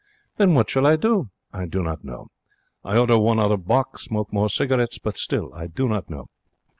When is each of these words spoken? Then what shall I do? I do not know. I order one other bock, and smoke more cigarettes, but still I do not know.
Then 0.37 0.55
what 0.55 0.67
shall 0.67 0.87
I 0.87 0.95
do? 0.95 1.29
I 1.53 1.67
do 1.67 1.83
not 1.83 2.03
know. 2.03 2.31
I 2.83 2.97
order 2.97 3.19
one 3.19 3.37
other 3.37 3.55
bock, 3.55 3.89
and 3.91 3.99
smoke 3.99 4.33
more 4.33 4.49
cigarettes, 4.49 4.97
but 4.97 5.15
still 5.15 5.53
I 5.53 5.67
do 5.67 5.87
not 5.87 6.09
know. 6.09 6.25